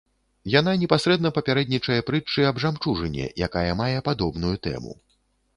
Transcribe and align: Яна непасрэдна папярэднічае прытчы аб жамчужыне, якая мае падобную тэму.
Яна 0.59 0.71
непасрэдна 0.83 1.31
папярэднічае 1.37 1.99
прытчы 2.09 2.47
аб 2.53 2.63
жамчужыне, 2.63 3.29
якая 3.49 3.71
мае 3.83 3.95
падобную 4.09 4.55
тэму. 4.69 4.99